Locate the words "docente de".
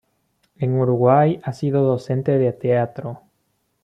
1.83-2.51